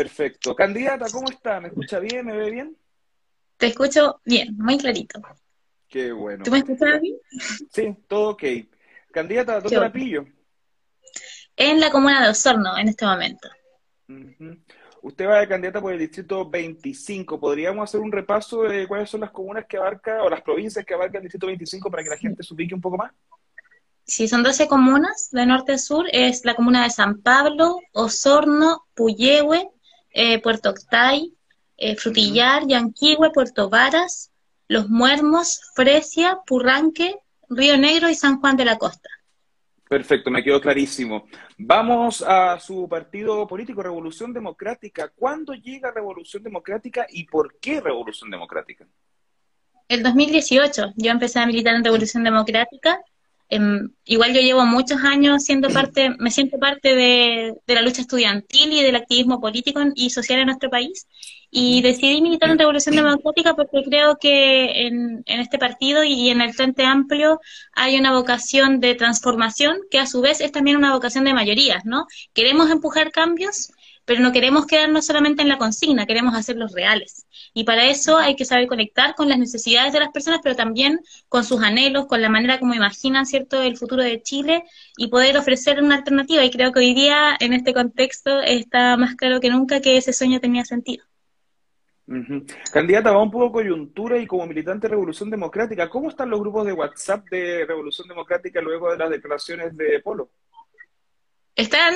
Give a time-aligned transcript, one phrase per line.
[0.00, 0.56] Perfecto.
[0.56, 1.60] Candidata, ¿cómo está?
[1.60, 2.24] ¿Me escucha bien?
[2.24, 2.74] ¿Me ve bien?
[3.58, 5.20] Te escucho bien, muy clarito.
[5.86, 6.42] Qué bueno.
[6.42, 7.18] ¿Tú me escuchas bien?
[7.70, 8.42] Sí, todo ok.
[9.12, 10.24] Candidata, ¿dónde la pillo?
[11.54, 13.50] En la comuna de Osorno, en este momento.
[15.02, 17.38] Usted va de candidata por el distrito 25.
[17.38, 20.94] ¿Podríamos hacer un repaso de cuáles son las comunas que abarca o las provincias que
[20.94, 23.12] abarca el distrito 25 para que la gente se ubique un poco más?
[24.04, 26.06] Sí, son 12 comunas de norte a sur.
[26.10, 29.68] Es la comuna de San Pablo, Osorno, Puyehue,
[30.10, 31.32] eh, Puerto Octay,
[31.76, 34.30] eh, Frutillar, Yanquihue, Puerto Varas,
[34.68, 37.16] Los Muermos, Fresia, Purranque,
[37.48, 39.08] Río Negro y San Juan de la Costa.
[39.88, 41.26] Perfecto, me quedó clarísimo.
[41.58, 45.08] Vamos a su partido político, Revolución Democrática.
[45.08, 48.86] ¿Cuándo llega Revolución Democrática y por qué Revolución Democrática?
[49.88, 53.00] El 2018 yo empecé a militar en Revolución Democrática
[53.50, 58.72] Em, igual yo llevo muchos años siendo parte, me siento parte de, la lucha estudiantil
[58.72, 61.08] y del activismo político y social en nuestro país.
[61.50, 66.40] Y decidí militar en Revolución Democrática porque creo que en, en este partido y en
[66.40, 67.40] el Frente Amplio
[67.72, 71.84] hay una vocación de transformación que a su vez es también una vocación de mayorías,
[71.84, 72.06] ¿no?
[72.34, 73.72] Queremos empujar cambios,
[74.10, 77.28] pero no queremos quedarnos solamente en la consigna, queremos hacerlos reales.
[77.54, 80.98] Y para eso hay que saber conectar con las necesidades de las personas, pero también
[81.28, 84.64] con sus anhelos, con la manera como imaginan, ¿cierto?, el futuro de Chile
[84.96, 86.44] y poder ofrecer una alternativa.
[86.44, 90.12] Y creo que hoy día, en este contexto, está más claro que nunca que ese
[90.12, 91.04] sueño tenía sentido.
[92.72, 96.66] Candidata, va un poco coyuntura y como militante de Revolución Democrática, ¿cómo están los grupos
[96.66, 100.30] de WhatsApp de Revolución Democrática luego de las declaraciones de Polo?
[101.54, 101.94] Están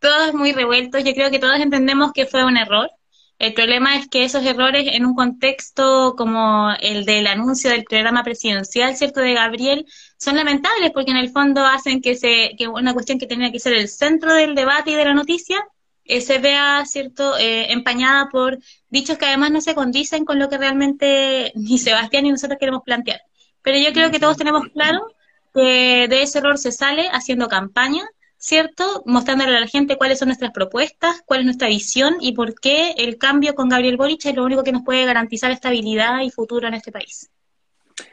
[0.00, 1.04] todos muy revueltos.
[1.04, 2.90] Yo creo que todos entendemos que fue un error.
[3.38, 8.24] El problema es que esos errores en un contexto como el del anuncio del programa
[8.24, 12.94] presidencial, ¿cierto?, de Gabriel, son lamentables porque en el fondo hacen que, se, que una
[12.94, 15.64] cuestión que tenía que ser el centro del debate y de la noticia
[16.04, 20.48] eh, se vea, ¿cierto?, eh, empañada por dichos que además no se condicen con lo
[20.48, 23.20] que realmente ni Sebastián ni nosotros queremos plantear.
[23.62, 25.06] Pero yo creo que todos tenemos claro
[25.54, 28.04] que de ese error se sale haciendo campaña,
[28.38, 29.02] ¿cierto?
[29.04, 32.92] Mostrándole a la gente cuáles son nuestras propuestas, cuál es nuestra visión y por qué
[32.96, 36.68] el cambio con Gabriel Boric es lo único que nos puede garantizar estabilidad y futuro
[36.68, 37.30] en este país.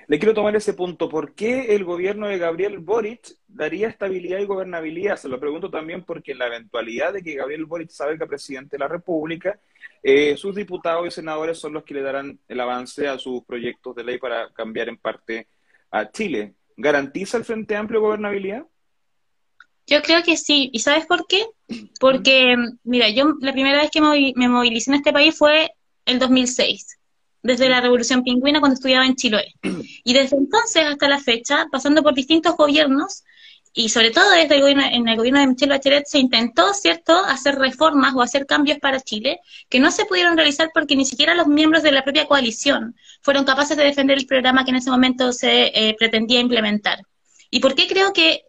[0.08, 1.10] Le quiero tomar ese punto.
[1.10, 5.16] ¿Por qué el gobierno de Gabriel Boric daría estabilidad y gobernabilidad?
[5.16, 8.80] Se lo pregunto también porque en la eventualidad de que Gabriel Boric salga presidente de
[8.80, 9.60] la República,
[10.02, 13.96] eh, sus diputados y senadores son los que le darán el avance a sus proyectos
[13.96, 15.48] de ley para cambiar en parte
[15.92, 16.56] a Chile.
[16.78, 18.66] ¿Garantiza el Frente Amplio gobernabilidad?
[19.88, 20.70] Yo creo que sí.
[20.74, 21.46] ¿Y sabes por qué?
[22.00, 25.72] Porque, mira, yo la primera vez que me movilicé en este país fue
[26.06, 26.98] el 2006,
[27.44, 29.54] desde la Revolución Pingüina cuando estudiaba en Chiloé.
[30.04, 33.24] Y desde entonces hasta la fecha, pasando por distintos gobiernos,
[33.78, 37.14] y sobre todo desde el gobierno, en el gobierno de Michelle Bachelet se intentó, ¿cierto?,
[37.26, 41.36] hacer reformas o hacer cambios para Chile que no se pudieron realizar porque ni siquiera
[41.36, 44.90] los miembros de la propia coalición fueron capaces de defender el programa que en ese
[44.90, 47.00] momento se eh, pretendía implementar.
[47.56, 48.44] ¿Y por qué creo que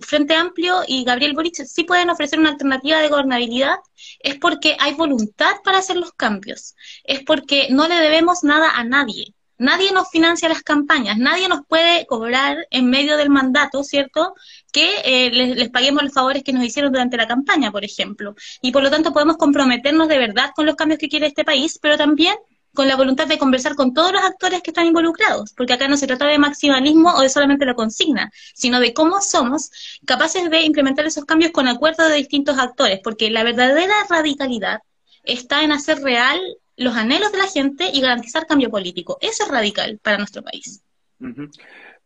[0.00, 3.78] Frente Amplio y Gabriel Boric sí pueden ofrecer una alternativa de gobernabilidad?
[4.20, 6.76] Es porque hay voluntad para hacer los cambios.
[7.02, 9.34] Es porque no le debemos nada a nadie.
[9.58, 14.34] Nadie nos financia las campañas, nadie nos puede cobrar en medio del mandato, ¿cierto?
[14.72, 18.36] Que eh, les, les, paguemos los favores que nos hicieron durante la campaña, por ejemplo.
[18.62, 21.80] Y por lo tanto podemos comprometernos de verdad con los cambios que quiere este país,
[21.82, 22.36] pero también
[22.74, 25.96] con la voluntad de conversar con todos los actores que están involucrados, porque acá no
[25.96, 29.70] se trata de maximalismo o de solamente la consigna, sino de cómo somos
[30.04, 34.80] capaces de implementar esos cambios con acuerdo de distintos actores, porque la verdadera radicalidad
[35.22, 36.40] está en hacer real
[36.76, 39.16] los anhelos de la gente y garantizar cambio político.
[39.20, 40.82] Eso es radical para nuestro país.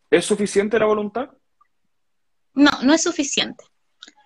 [0.09, 1.29] ¿Es suficiente la voluntad?
[2.53, 3.63] No, no es suficiente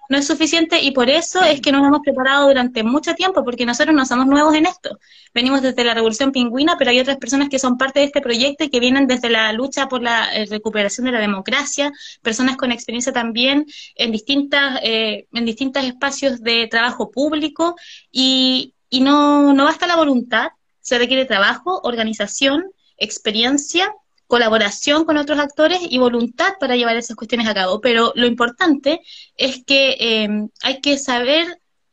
[0.09, 3.65] no es suficiente y por eso es que nos hemos preparado durante mucho tiempo, porque
[3.65, 4.99] nosotros no somos nuevos en esto.
[5.33, 8.63] Venimos desde la Revolución Pingüina, pero hay otras personas que son parte de este proyecto
[8.63, 12.71] y que vienen desde la lucha por la eh, recuperación de la democracia, personas con
[12.71, 13.65] experiencia también
[13.95, 17.75] en distintas, eh, en distintos espacios de trabajo público
[18.11, 20.49] y, y no, no basta la voluntad,
[20.81, 22.65] se requiere trabajo, organización,
[22.97, 23.93] experiencia
[24.33, 27.79] colaboración con otros actores y voluntad para llevar esas cuestiones a cabo.
[27.81, 28.99] Pero lo importante
[29.37, 31.45] es que eh, hay que saber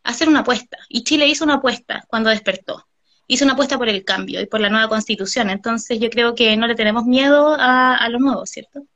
[0.05, 0.79] hacer una apuesta.
[0.89, 2.87] Y Chile hizo una apuesta cuando despertó.
[3.27, 5.51] Hizo una apuesta por el cambio y por la nueva constitución.
[5.51, 8.87] Entonces yo creo que no le tenemos miedo a, lo nuevo, ¿cierto?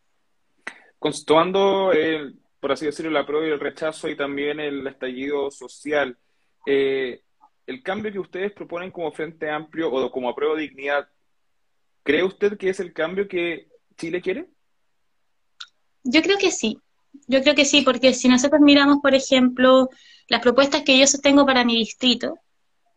[0.98, 1.92] Constituando,
[2.60, 6.16] por así decirlo, la prueba y el rechazo y también el estallido social,
[6.64, 7.20] eh,
[7.66, 11.06] el cambio que ustedes proponen como Frente Amplio o como apruebo dignidad
[12.04, 13.66] ¿Cree usted que es el cambio que
[13.96, 14.46] Chile quiere?
[16.04, 16.78] Yo creo que sí.
[17.26, 19.88] Yo creo que sí, porque si nosotros miramos, por ejemplo,
[20.28, 22.34] las propuestas que yo sostengo para mi distrito,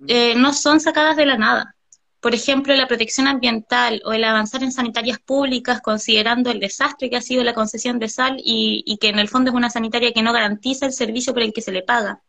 [0.08, 1.76] eh, no son sacadas de la nada.
[2.20, 7.16] Por ejemplo, la protección ambiental o el avanzar en sanitarias públicas, considerando el desastre que
[7.16, 10.12] ha sido la concesión de sal y, y que en el fondo es una sanitaria
[10.12, 12.22] que no garantiza el servicio por el que se le paga.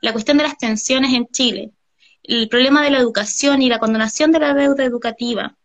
[0.00, 1.72] La cuestión de las pensiones en Chile,
[2.22, 5.56] el problema de la educación y la condonación de la deuda educativa,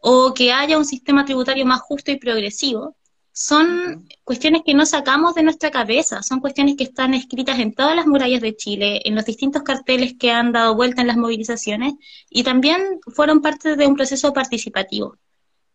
[0.00, 2.96] o que haya un sistema tributario más justo y progresivo,
[3.32, 7.94] son cuestiones que no sacamos de nuestra cabeza, son cuestiones que están escritas en todas
[7.94, 11.92] las murallas de Chile, en los distintos carteles que han dado vuelta en las movilizaciones
[12.30, 15.18] y también fueron parte de un proceso participativo.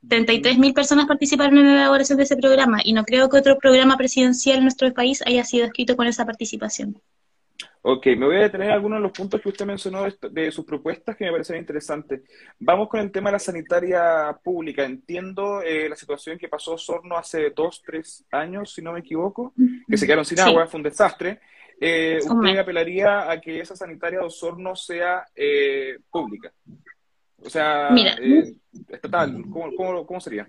[0.07, 3.95] 33.000 personas participaron en la elaboración de ese programa y no creo que otro programa
[3.95, 7.00] presidencial en nuestro país haya sido escrito con esa participación.
[7.83, 10.63] Ok, me voy a detener en algunos de los puntos que usted mencionó de, sus
[10.66, 12.22] propuestas que me parecen interesantes.
[12.60, 14.86] Vamos con el tema de la sanitaria pública.
[14.86, 19.54] Entiendo eh, la situación que pasó Sorno hace dos, tres años, si no me equivoco,
[19.88, 21.39] que se quedaron sin agua, fue un desastre.
[21.80, 26.54] Eh, ¿Usted apelaría a que esa sanitaria de Osorno sea eh, pública?
[27.44, 27.89] O sea,
[28.89, 30.48] estatal, ¿cómo, cómo sería?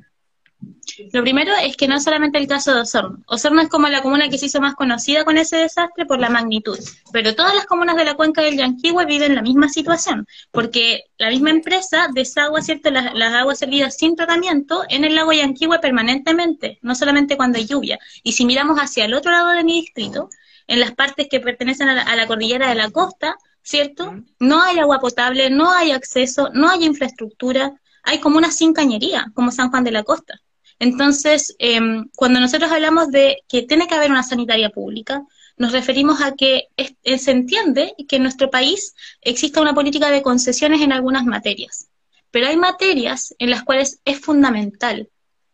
[1.12, 3.19] Lo primero es que no solamente el caso de Osorno.
[3.26, 6.29] Osorno es como la comuna que se hizo más conocida con ese desastre por la
[6.29, 6.79] magnitud,
[7.12, 11.31] pero todas las comunas de la cuenca del Yanquihue viven la misma situación, porque la
[11.31, 12.91] misma empresa desagua ¿cierto?
[12.91, 17.99] Las, aguas servidas sin tratamiento en el lago Yanquihue permanentemente, no solamente cuando hay lluvia.
[18.23, 20.29] Y si miramos hacia el otro lado de mi distrito,
[20.67, 24.14] en las partes que pertenecen a la, a la cordillera de la costa, ¿cierto?
[24.38, 27.73] No hay agua potable, no hay acceso, no hay infraestructura,
[28.03, 30.41] hay comunas sin cañería, como San Juan de la Costa.
[30.82, 35.23] Entonces, em, cuando nosotros hablamos de que tiene que haber una sanitaria pública,
[35.56, 40.23] nos referimos a que eh, se entiende que en nuestro país exista una política de
[40.23, 41.88] concesiones en algunas materias,
[42.32, 45.08] pero hay materias en las cuales es fundamental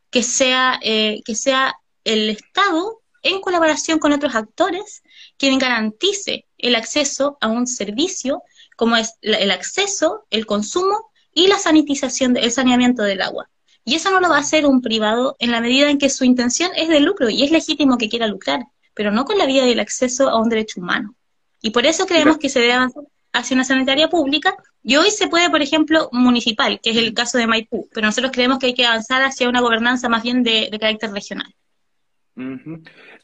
[0.09, 5.03] que sea, eh, que sea el Estado, en colaboración con otros actores,
[5.37, 8.43] quien garantice el acceso a un servicio
[8.77, 13.51] como es el acceso, el consumo y la sanitización, el saneamiento del agua.
[13.89, 16.23] Y eso no lo va a hacer un privado en la medida en que su
[16.23, 18.61] intención es de lucro y es legítimo que quiera lucrar,
[18.93, 21.15] pero no con la vía del acceso a un derecho humano.
[21.63, 25.29] Y por eso creemos que se debe avanzar hacia una sanitaria pública y hoy se
[25.29, 28.75] puede, por ejemplo, municipal, que es el caso de Maipú, pero nosotros creemos que hay
[28.75, 31.55] que avanzar hacia una gobernanza más bien de, carácter regional.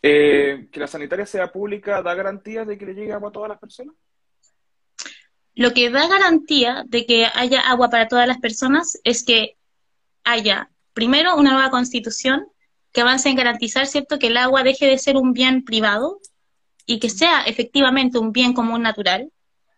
[0.00, 3.50] Eh, ¿Que la sanitaria sea pública da garantía de que le llegue agua a todas
[3.50, 3.94] las personas?
[5.56, 9.58] Lo que da garantía de que haya agua para todas las personas es que
[10.24, 12.46] haya, primero, una nueva constitución
[12.92, 16.20] que avance en garantizar, ¿cierto?, que el agua deje de ser un bien privado
[16.86, 19.30] y que sea efectivamente un bien común natural,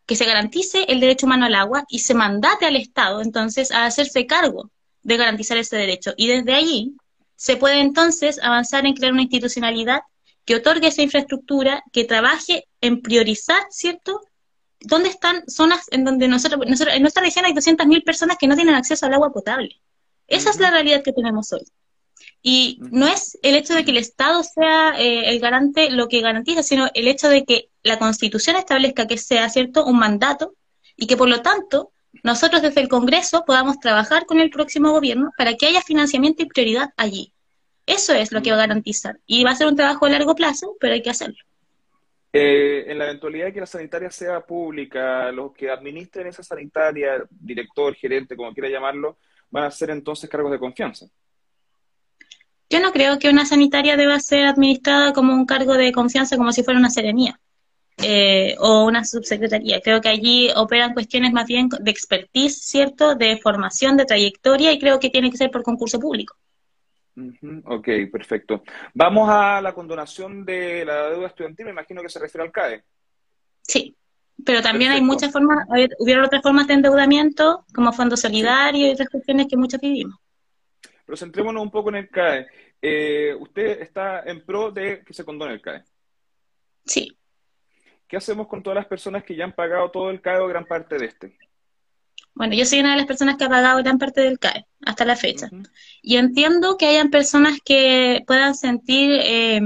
[0.07, 3.87] que se garantice el derecho humano al agua y se mandate al Estado, entonces, a
[3.87, 4.71] hacerse cargo
[5.03, 6.15] de garantizar ese derecho.
[6.17, 6.95] Y desde allí
[7.37, 10.01] se puede entonces avanzar en crear una institucionalidad
[10.45, 14.21] que otorgue esa infraestructura, que trabaje en priorizar, ¿cierto?,
[14.81, 18.55] dónde están zonas en donde nosotros, nosotros en nuestra región hay 200.000 personas que no
[18.55, 19.81] tienen acceso al agua potable.
[20.29, 21.63] Esa es la realidad que tenemos hoy.
[22.43, 26.21] Y no es el hecho de que el Estado sea eh, el garante lo que
[26.21, 30.55] garantiza, sino el hecho de que la Constitución establezca que sea, ¿cierto?, un mandato
[30.97, 31.93] y que por lo tanto
[32.23, 36.47] nosotros desde el Congreso podamos trabajar con el próximo gobierno para que haya financiamiento y
[36.47, 37.33] prioridad allí.
[37.85, 39.19] Eso es lo que va a garantizar.
[39.27, 41.39] Y va a ser un trabajo a largo plazo, pero hay que hacerlo.
[42.33, 47.25] Eh, en la eventualidad de que la sanitaria sea pública, los que administren esa sanitaria,
[47.31, 49.19] director, gerente, como quiera llamarlo,
[49.51, 51.07] van a ser entonces cargos de confianza.
[52.69, 56.53] Yo no creo que una sanitaria deba ser administrada como un cargo de confianza, como
[56.53, 57.39] si fuera una serenía
[57.99, 59.81] eh, o una subsecretaría.
[59.81, 63.15] Creo que allí operan cuestiones más bien de expertise, ¿cierto?
[63.15, 66.37] De formación, de trayectoria, y creo que tiene que ser por concurso público.
[67.65, 68.63] Ok, perfecto.
[68.93, 72.85] Vamos a la condonación de la deuda estudiantil, me imagino que se refiere al CAE.
[73.63, 73.97] Sí.
[74.45, 75.67] Pero también hay muchas formas,
[75.99, 80.19] hubieron otras formas de endeudamiento, como fondo solidario y otras cuestiones que muchos vivimos.
[81.05, 82.47] Pero centrémonos un poco en el CAE.
[82.83, 85.85] Eh, ¿Usted está en pro de que se condone el CAE?
[86.85, 87.17] Sí.
[88.07, 90.65] ¿Qué hacemos con todas las personas que ya han pagado todo el CAE o gran
[90.65, 91.39] parte de este?
[92.35, 95.05] Bueno, yo soy una de las personas que ha pagado gran parte del CAE hasta
[95.05, 95.49] la fecha.
[96.03, 99.61] Y entiendo que hayan personas que puedan sentir eh,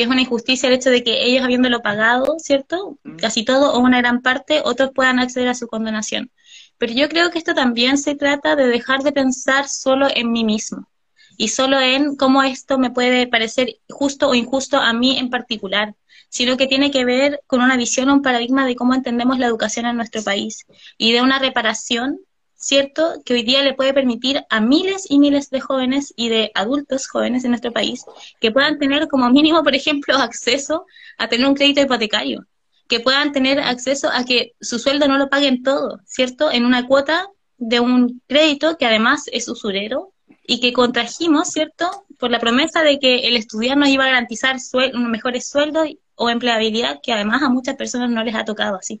[0.00, 2.98] que es una injusticia el hecho de que ellos habiéndolo pagado, ¿cierto?
[3.18, 6.30] Casi todo o una gran parte, otros puedan acceder a su condonación.
[6.78, 10.42] Pero yo creo que esto también se trata de dejar de pensar solo en mí
[10.42, 10.88] mismo
[11.36, 15.94] y solo en cómo esto me puede parecer justo o injusto a mí en particular,
[16.30, 19.48] sino que tiene que ver con una visión o un paradigma de cómo entendemos la
[19.48, 20.64] educación en nuestro país
[20.96, 22.20] y de una reparación
[22.60, 23.22] ¿cierto?
[23.24, 27.08] Que hoy día le puede permitir a miles y miles de jóvenes y de adultos
[27.08, 28.04] jóvenes en nuestro país
[28.38, 30.86] que puedan tener como mínimo, por ejemplo, acceso
[31.18, 32.46] a tener un crédito hipotecario.
[32.88, 36.50] que puedan tener acceso a que su sueldo no lo paguen todo, ¿cierto?
[36.50, 40.12] En una cuota de un crédito que además es usurero
[40.46, 42.04] y que contrajimos, ¿cierto?
[42.18, 44.56] Por la promesa de que el estudiante nos iba a garantizar
[44.94, 49.00] unos mejores sueldos o empleabilidad que además a muchas personas no les ha tocado así.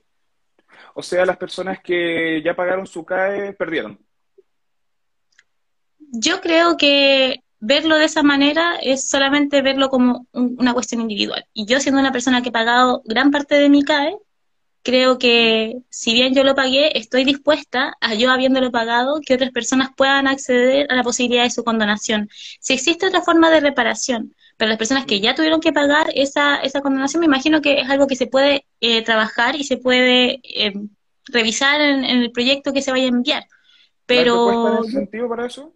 [1.00, 3.98] O sea, las personas que ya pagaron su CAE perdieron.
[5.98, 11.46] Yo creo que verlo de esa manera es solamente verlo como una cuestión individual.
[11.54, 14.14] Y yo siendo una persona que he pagado gran parte de mi CAE,
[14.82, 19.52] creo que si bien yo lo pagué, estoy dispuesta a yo habiéndolo pagado, que otras
[19.52, 22.28] personas puedan acceder a la posibilidad de su condonación.
[22.60, 26.56] Si existe otra forma de reparación, pero las personas que ya tuvieron que pagar esa,
[26.56, 30.38] esa condonación, me imagino que es algo que se puede eh, trabajar y se puede
[30.44, 30.74] eh,
[31.28, 33.46] revisar en, el proyecto que se vaya a enviar.
[34.04, 34.82] Pero...
[34.82, 35.72] ¿Hay sentido para eso?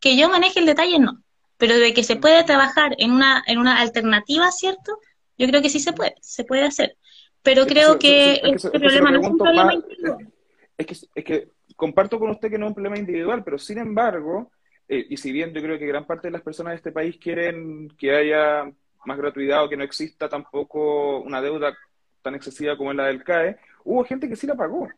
[0.00, 1.22] que yo maneje el detalle, no.
[1.58, 4.98] Pero de que se puede trabajar en una, en una alternativa, ¿cierto?
[5.36, 6.96] Yo creo que sí se puede, se puede hacer.
[7.42, 10.32] Pero creo que, este problema no es un problema individual.
[10.78, 13.76] Es que, es que comparto con usted que no es un problema individual, pero sin
[13.76, 14.50] embargo,
[14.88, 17.16] eh, y si bien yo creo que gran parte de las personas de este país
[17.18, 18.70] quieren que haya
[19.04, 21.76] más gratuidad o que no exista tampoco una deuda
[22.22, 24.88] tan excesiva como la del CAE, hubo gente que sí la pagó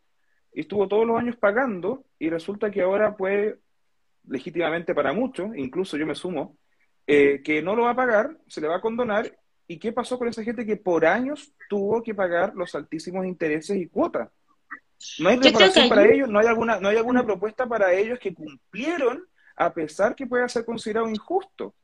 [0.53, 3.59] y estuvo todos los años pagando y resulta que ahora puede
[4.29, 6.57] legítimamente para muchos, incluso yo me sumo,
[7.07, 9.31] eh, que no lo va a pagar, se le va a condonar.
[9.69, 13.77] ¿Y qué pasó con esa gente que por años tuvo que pagar los altísimos intereses
[13.77, 14.31] y cuotas?
[15.19, 18.33] No hay reparación para ellos, no hay alguna, no hay alguna propuesta para ellos que
[18.33, 19.27] cumplieron
[19.57, 21.75] a pesar que pueda ser considerado injusto.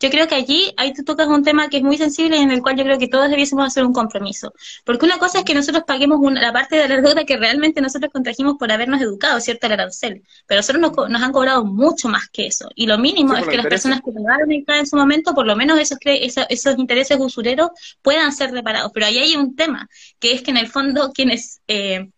[0.00, 2.50] Yo creo que allí ahí tú tocas un tema que es muy sensible y en
[2.50, 4.52] el cual yo creo que todos debiésemos hacer un compromiso.
[4.84, 8.12] Porque una cosa es que nosotros paguemos la parte de la deuda que realmente nosotros
[8.12, 9.66] contrajimos por habernos educado, ¿cierto?
[9.66, 10.22] El arancel.
[10.46, 12.68] Pero nosotros nos, nos han cobrado mucho más que eso.
[12.74, 15.78] Y lo mínimo es que las personas que pagaron en su momento, por lo menos
[15.78, 17.70] esos, esos, esos intereses usureros
[18.02, 18.90] puedan ser reparados.
[18.92, 21.62] Pero ahí hay un tema, que es que en el fondo quienes...
[21.66, 22.10] Eh,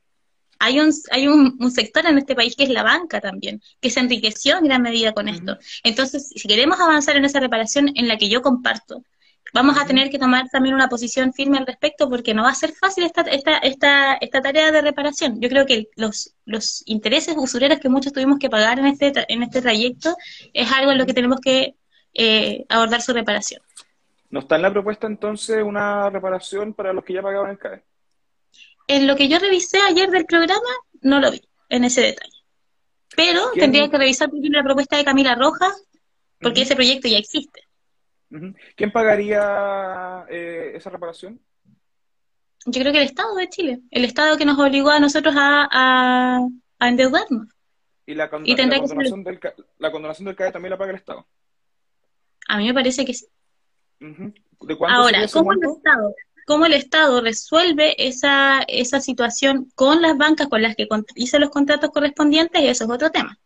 [0.58, 4.00] hay un, hay un, sector en este país que es la banca también, que se
[4.00, 5.58] enriqueció en gran medida con esto.
[5.84, 9.02] Entonces, si queremos avanzar en esa reparación en la que yo comparto,
[9.52, 12.54] vamos a tener que tomar también una posición firme al respecto porque no va a
[12.54, 15.40] ser fácil esta, esta, esta, esta tarea de reparación.
[15.40, 19.42] Yo creo que los, los intereses usureros que muchos tuvimos que pagar en este, en
[19.42, 20.16] este trayecto
[20.52, 21.75] es algo en lo que tenemos que
[22.14, 23.62] eh, abordar su reparación.
[24.30, 27.82] ¿No está en la propuesta entonces una reparación para los que ya pagaban el CAE?
[28.87, 30.71] En lo que yo revisé ayer del programa,
[31.02, 32.37] no lo vi en ese detalle.
[33.14, 35.85] Pero tendría que revisar primero la propuesta de Camila Rojas,
[36.40, 37.62] porque ese proyecto ya existe.
[38.76, 41.40] ¿Quién pagaría eh, esa reparación?
[42.66, 46.40] Yo creo que el Estado de Chile, el Estado que nos obligó a nosotros a,
[46.81, 47.49] endeudarnos.
[48.05, 49.40] ¿Y la, condonación del,
[49.78, 51.26] la condonación del CAE también la paga el Estado?
[52.49, 53.26] A mí me parece que sí.
[53.99, 56.14] ¿De Ahora, ¿cómo el Estado?
[56.47, 61.50] Cómo el Estado resuelve esa, esa situación con las bancas con las que hizo los
[61.50, 63.38] contratos correspondientes, y eso es otro tema.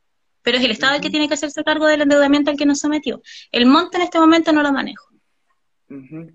[0.42, 2.78] Pero es el Estado el que tiene que hacerse cargo del endeudamiento al que nos
[2.78, 3.22] sometió.
[3.50, 5.08] El monte en este momento no lo manejo.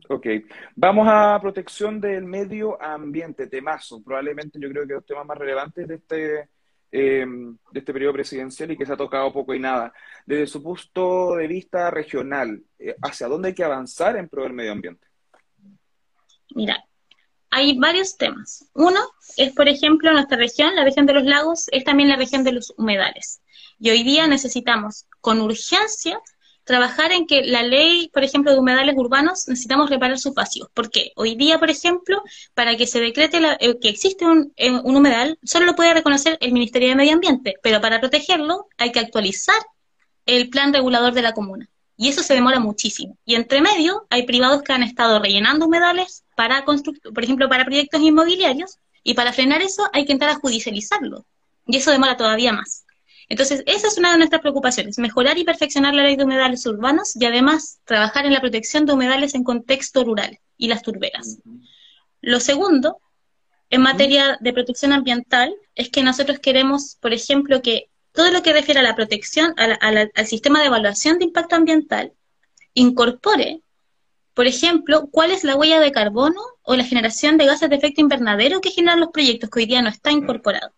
[0.10, 0.28] Ok.
[0.76, 4.04] Vamos a protección del medio ambiente, temazo.
[4.04, 6.50] Probablemente yo creo que es los temas más relevantes de este,
[6.92, 9.94] em, de este periodo presidencial y que se ha tocado poco y nada.
[10.26, 14.54] Desde su punto de vista regional, eh, ¿hacia dónde hay que avanzar en pro del
[14.54, 15.08] medio ambiente?
[16.54, 16.86] Mira,
[17.50, 18.66] hay varios temas.
[18.74, 19.00] Uno
[19.38, 22.52] es, por ejemplo, nuestra región, la región de los lagos, es también la región de
[22.52, 23.42] los humedales.
[23.80, 26.20] Y hoy día necesitamos, con urgencia,
[26.66, 30.68] trabajar en que la ley, por ejemplo, de humedales urbanos, necesitamos reparar sus vacíos.
[30.74, 32.22] Porque hoy día, por ejemplo,
[32.54, 36.38] para que se decrete eh, que existe un, eh, un humedal, solo lo puede reconocer
[36.42, 39.56] el Ministerio de Medio Ambiente, pero para protegerlo hay que actualizar
[40.26, 41.70] el plan regulador de la comuna.
[41.98, 43.18] Y eso se demora muchísimo.
[43.26, 48.02] Y entre medio hay privados que han estado rellenando humedales para por ejemplo, para proyectos
[48.02, 51.26] inmobiliarios, y para frenar eso hay que entrar a judicializarlo.
[51.68, 52.86] Y eso demora todavía más.
[53.30, 57.16] Entonces, esa es una de nuestras preocupaciones, mejorar y perfeccionar la ley de humedales urbanos
[57.16, 61.38] y además trabajar en la protección de humedales en contexto rural y las turberas.
[62.22, 63.00] Lo segundo,
[63.70, 68.54] en materia de protección ambiental, es que nosotros queremos, por ejemplo, que todo lo que
[68.54, 72.14] refiere a la protección, al sistema de evaluación de impacto ambiental,
[72.74, 73.62] incorpore,
[74.36, 78.02] por ejemplo, cuál es la huella de carbono o la generación de gases de efecto
[78.02, 80.74] invernadero que generan los proyectos que hoy día no está incorporado.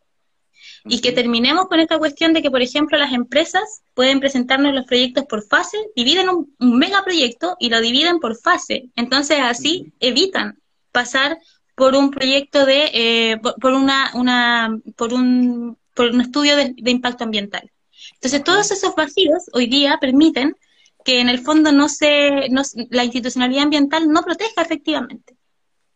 [0.85, 4.85] Y que terminemos con esta cuestión de que, por ejemplo, las empresas pueden presentarnos los
[4.85, 8.89] proyectos por fase, dividen un, megaproyecto y lo dividen por fase.
[8.95, 10.59] Entonces, así evitan
[10.91, 11.39] pasar
[11.75, 17.23] por un proyecto de, eh, por, una, una, por un por un estudio de, impacto
[17.23, 17.69] ambiental.
[18.13, 20.55] Entonces, todos esos vacíos hoy día permiten
[21.03, 22.47] que en el fondo no se,
[22.91, 25.35] la institucionalidad ambiental no proteja efectivamente.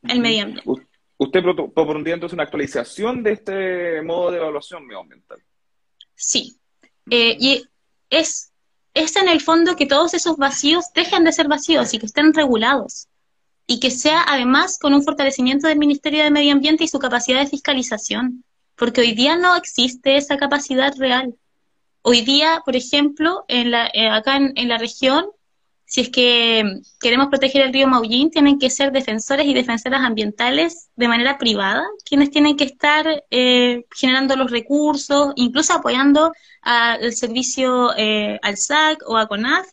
[0.02, 0.88] el medio ambiente.
[1.18, 5.38] ¿Usted propondría entonces una actualización de este modo de evaluación medioambiental?
[6.16, 6.58] Sí.
[7.12, 7.64] Eh, y
[8.10, 8.52] es,
[8.96, 12.34] es en el fondo que todos esos vacíos dejen de ser vacíos y que estén
[12.34, 13.08] regulados.
[13.68, 17.40] Y que sea además con un fortalecimiento del Ministerio de Medio Ambiente y su capacidad
[17.40, 18.44] de fiscalización.
[18.82, 21.36] Porque hoy día no existe esa capacidad real.
[22.02, 25.26] Hoy día, por ejemplo, en la, eh, acá en la región
[25.92, 26.64] si es que
[27.02, 31.84] queremos proteger el río Maullín, tienen que ser defensores y defensoras ambientales de manera privada,
[32.06, 39.00] quienes tienen que estar eh, generando los recursos, incluso apoyando al servicio, eh, al SAC
[39.06, 39.68] o a CONAF,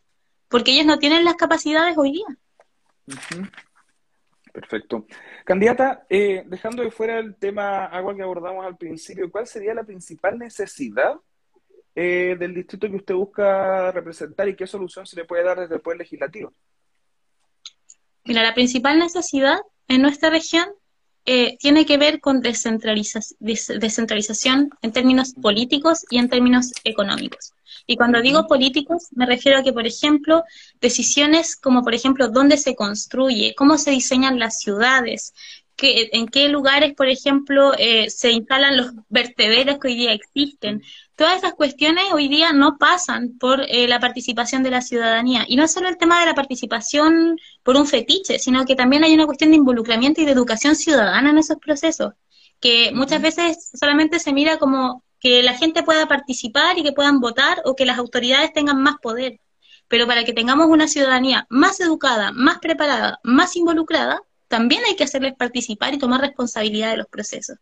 [0.49, 2.27] porque ellos no tienen las capacidades hoy día.
[4.53, 5.07] Perfecto.
[5.49, 9.83] Candidata, eh, dejando de fuera el tema agua que abordamos al principio, ¿cuál sería la
[9.83, 11.15] principal necesidad
[11.95, 15.77] eh, del distrito que usted busca representar y qué solución se le puede dar desde
[15.77, 16.53] el Poder Legislativo?
[18.25, 20.67] Mira, la principal necesidad en nuestra región
[21.31, 27.53] eh, tiene que ver con descentralización en términos políticos y en términos económicos.
[27.87, 30.45] Y cuando digo políticos, me refiero a que, por ejemplo,
[30.81, 35.35] decisiones como, por ejemplo, dónde se construye, cómo se diseñan las ciudades,
[35.81, 40.83] en qué lugares, por ejemplo, eh, se instalan los vertederos que hoy día existen.
[41.15, 45.45] Todas esas cuestiones hoy día no pasan por eh, la participación de la ciudadanía.
[45.47, 49.05] Y no es solo el tema de la participación por un fetiche, sino que también
[49.05, 52.15] hay una cuestión de involucramiento y de educación ciudadana en esos procesos,
[52.61, 57.21] que muchas veces solamente se mira como que la gente pueda participar y que puedan
[57.21, 59.41] votar o que las autoridades tengan más poder.
[59.89, 65.05] Pero para que tengamos una ciudadanía más educada, más preparada, más involucrada, también hay que
[65.05, 67.59] hacerles participar y tomar responsabilidad de los procesos.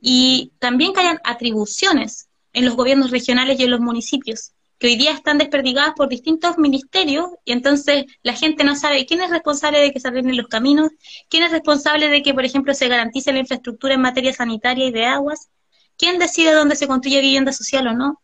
[0.00, 4.96] Y también que hayan atribuciones en los gobiernos regionales y en los municipios, que hoy
[4.96, 9.78] día están desperdigadas por distintos ministerios y entonces la gente no sabe quién es responsable
[9.78, 10.90] de que se arreglen los caminos,
[11.28, 14.90] quién es responsable de que, por ejemplo, se garantice la infraestructura en materia sanitaria y
[14.90, 15.50] de aguas,
[15.96, 18.20] quién decide dónde se construye vivienda social o no.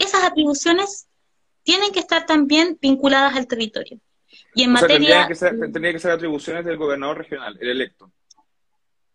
[0.00, 1.06] Esas atribuciones
[1.62, 4.00] tienen que estar también vinculadas al territorio.
[4.54, 5.26] Y en materia...
[5.26, 8.12] que, ser, que ser atribuciones del gobernador regional, el electo.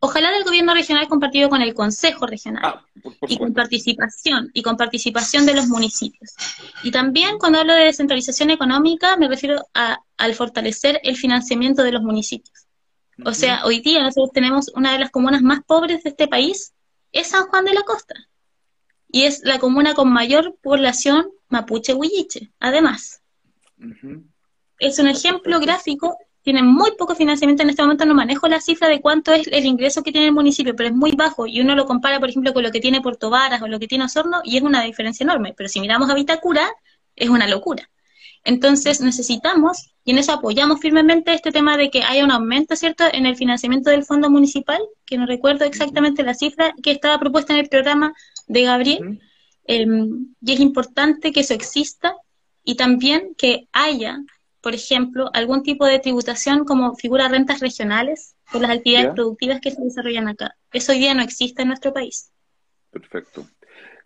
[0.02, 2.86] Ojalá del gobierno regional compartido con el Consejo Regional ah,
[3.28, 6.36] y con participación y con participación de los municipios.
[6.84, 11.92] Y también cuando hablo de descentralización económica me refiero a, al fortalecer el financiamiento de
[11.92, 12.68] los municipios.
[13.26, 16.74] O sea, hoy día nosotros tenemos una de las comunas más pobres de este país,
[17.12, 18.16] es San Juan de la Costa.
[19.12, 23.22] Y es la comuna con mayor población mapuche-huilliche, además
[24.80, 28.88] es un ejemplo gráfico, tiene muy poco financiamiento, en este momento no manejo la cifra
[28.88, 31.76] de cuánto es el ingreso que tiene el municipio, pero es muy bajo y uno
[31.76, 34.42] lo compara, por ejemplo, con lo que tiene Puerto Varas o lo que tiene Osorno
[34.44, 36.72] y es una diferencia enorme, pero si miramos a Vitacura
[37.16, 37.90] es una locura.
[38.46, 43.04] Entonces necesitamos, y en eso apoyamos firmemente este tema de que haya un aumento, ¿cierto?,
[43.12, 47.54] en el financiamiento del fondo municipal, que no recuerdo exactamente la cifra que estaba propuesta
[47.54, 48.14] en el programa
[48.48, 49.20] de Gabriel,
[49.66, 52.16] em, y es importante que eso exista
[52.64, 54.20] y también que haya
[54.70, 59.72] por ejemplo, algún tipo de tributación como figura rentas regionales por las actividades productivas que
[59.72, 60.56] se desarrollan acá.
[60.72, 62.32] Eso hoy día no existe en nuestro país.
[62.92, 63.48] Perfecto.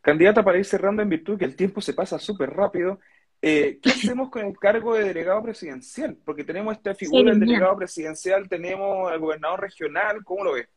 [0.01, 3.01] Candidata, para ir cerrando en virtud que el tiempo se pasa súper rápido,
[3.41, 6.15] eh, ¿qué hacemos con el cargo de delegado presidencial?
[6.23, 10.69] Porque tenemos esta figura del delegado presidencial, tenemos al gobernador regional, ¿cómo lo ves?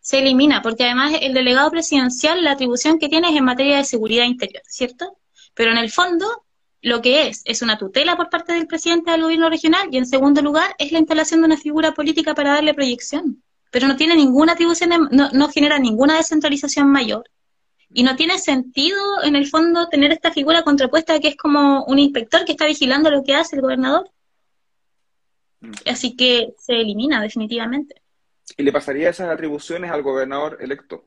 [0.00, 3.84] Se elimina, porque además el delegado presidencial, la atribución que tiene es en materia de
[3.84, 5.16] seguridad interior, ¿cierto?
[5.54, 6.45] Pero en el fondo,
[6.86, 10.06] lo que es, es una tutela por parte del presidente del gobierno regional y en
[10.06, 13.42] segundo lugar es la instalación de una figura política para darle proyección.
[13.72, 17.28] Pero no tiene ninguna atribución, no, no genera ninguna descentralización mayor.
[17.92, 21.98] Y no tiene sentido, en el fondo, tener esta figura contrapuesta que es como un
[21.98, 24.08] inspector que está vigilando lo que hace el gobernador.
[25.62, 25.72] Mm.
[25.86, 28.00] Así que se elimina definitivamente.
[28.56, 31.04] ¿Y le pasaría esas atribuciones al gobernador electo?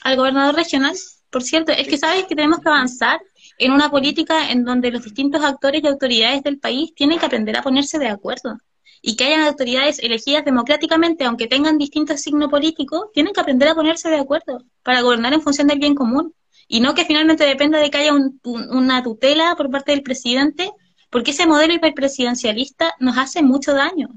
[0.00, 0.96] Al gobernador regional,
[1.28, 1.72] por cierto.
[1.72, 3.20] Es que sabes que tenemos que avanzar
[3.58, 7.56] en una política en donde los distintos actores y autoridades del país tienen que aprender
[7.56, 8.58] a ponerse de acuerdo.
[9.02, 13.74] Y que hayan autoridades elegidas democráticamente, aunque tengan distintos signos políticos, tienen que aprender a
[13.74, 16.34] ponerse de acuerdo para gobernar en función del bien común.
[16.68, 20.72] Y no que finalmente dependa de que haya una tutela por parte del presidente,
[21.10, 24.08] porque ese modelo hiperpresidencialista nos hace mucho daño.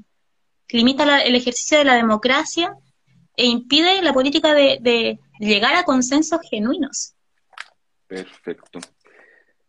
[0.68, 2.74] Limita el ejercicio de la democracia
[3.36, 7.14] e impide la política de, de llegar a consensos genuinos.
[8.08, 8.80] Perfecto.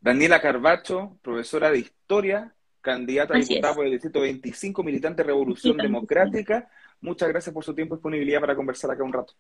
[0.02, 6.68] Daniela Carbacho, profesora de Historia, candidata a diputada por el Distrito 25, militante Revolución Democrática.
[7.02, 9.34] Muchas gracias por su tiempo y disponibilidad para conversar acá un rato.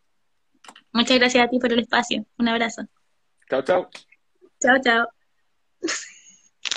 [0.93, 2.25] Muchas gracias a ti por el espacio.
[2.37, 2.83] Un abrazo.
[3.49, 3.89] Chao, chao.
[4.61, 5.07] Chao, chao.